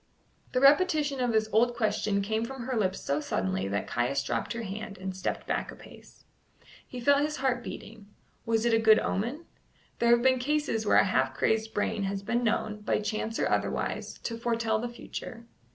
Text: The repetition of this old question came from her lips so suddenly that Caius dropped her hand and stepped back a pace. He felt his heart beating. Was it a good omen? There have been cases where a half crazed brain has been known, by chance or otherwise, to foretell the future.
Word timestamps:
The 0.53 0.59
repetition 0.59 1.19
of 1.21 1.31
this 1.31 1.47
old 1.53 1.75
question 1.75 2.23
came 2.23 2.43
from 2.43 2.63
her 2.63 2.75
lips 2.75 2.99
so 2.99 3.19
suddenly 3.21 3.67
that 3.67 3.85
Caius 3.85 4.23
dropped 4.23 4.53
her 4.53 4.63
hand 4.63 4.97
and 4.97 5.15
stepped 5.15 5.45
back 5.45 5.71
a 5.71 5.75
pace. 5.75 6.25
He 6.87 6.99
felt 6.99 7.21
his 7.21 7.35
heart 7.35 7.63
beating. 7.63 8.07
Was 8.43 8.65
it 8.65 8.73
a 8.73 8.79
good 8.79 8.97
omen? 8.97 9.45
There 9.99 10.09
have 10.09 10.23
been 10.23 10.39
cases 10.39 10.87
where 10.87 10.97
a 10.97 11.05
half 11.05 11.35
crazed 11.35 11.75
brain 11.75 12.01
has 12.05 12.23
been 12.23 12.43
known, 12.43 12.79
by 12.81 12.97
chance 12.99 13.37
or 13.37 13.47
otherwise, 13.47 14.15
to 14.23 14.39
foretell 14.39 14.79
the 14.79 14.89
future. 14.89 15.45